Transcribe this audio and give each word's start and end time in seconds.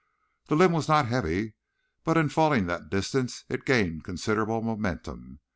The 0.47 0.55
limb 0.55 0.71
was 0.71 0.87
not 0.87 1.05
heavy, 1.05 1.53
but 2.03 2.17
in 2.17 2.27
falling 2.29 2.65
that 2.65 2.89
distance 2.89 3.45
it 3.49 3.65
gained 3.65 4.03
considerable 4.03 4.63
momentum. 4.63 5.41